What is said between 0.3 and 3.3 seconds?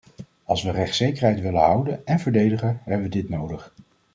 Als we rechtszekerheid willen houden en verdedigen, hebben we dit